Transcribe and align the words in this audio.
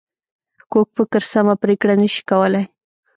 کوږ 0.71 0.87
فکر 0.97 1.21
سمه 1.33 1.55
پرېکړه 1.63 1.93
نه 2.01 2.07
شي 2.13 2.21
کولای 2.29 2.63